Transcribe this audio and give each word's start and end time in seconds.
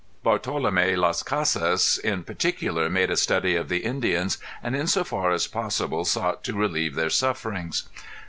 Bartolom├® 0.25 0.97
Las 0.97 1.21
Casas 1.21 1.99
in 2.03 2.23
particular 2.23 2.89
made 2.89 3.11
a 3.11 3.15
study 3.15 3.55
of 3.55 3.69
the 3.69 3.83
Indians 3.85 4.39
and 4.63 4.75
in 4.75 4.87
so 4.87 5.03
far 5.03 5.29
as 5.29 5.45
possible 5.45 6.05
sought 6.05 6.43
to 6.45 6.57
relieve 6.57 6.95
their 6.95 7.11
sufferings. 7.11 7.87